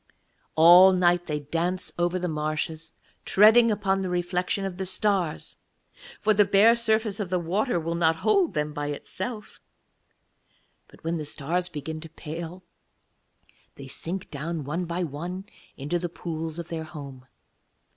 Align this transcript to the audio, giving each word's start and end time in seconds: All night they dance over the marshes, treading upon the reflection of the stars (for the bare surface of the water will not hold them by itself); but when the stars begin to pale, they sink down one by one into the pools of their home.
All 0.55 0.93
night 0.93 1.27
they 1.27 1.41
dance 1.41 1.91
over 1.99 2.17
the 2.17 2.27
marshes, 2.27 2.91
treading 3.23 3.69
upon 3.69 4.01
the 4.01 4.09
reflection 4.09 4.65
of 4.65 4.77
the 4.77 4.85
stars 4.87 5.57
(for 6.19 6.33
the 6.33 6.43
bare 6.43 6.75
surface 6.75 7.19
of 7.19 7.29
the 7.29 7.37
water 7.37 7.79
will 7.79 7.93
not 7.93 8.15
hold 8.25 8.55
them 8.55 8.73
by 8.73 8.87
itself); 8.87 9.59
but 10.87 11.03
when 11.03 11.17
the 11.17 11.23
stars 11.25 11.69
begin 11.69 12.01
to 12.01 12.09
pale, 12.09 12.63
they 13.75 13.85
sink 13.87 14.31
down 14.31 14.63
one 14.63 14.85
by 14.85 15.03
one 15.03 15.45
into 15.77 15.99
the 15.99 16.09
pools 16.09 16.57
of 16.57 16.69
their 16.69 16.83
home. 16.85 17.27